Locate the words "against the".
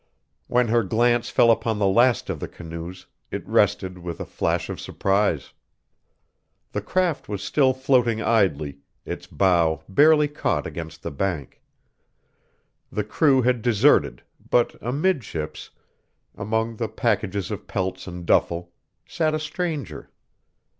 10.65-11.11